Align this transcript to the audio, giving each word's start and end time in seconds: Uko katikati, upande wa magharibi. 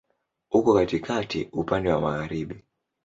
Uko 0.51 0.73
katikati, 0.73 1.39
upande 1.53 1.89
wa 1.93 2.01
magharibi. 2.01 2.57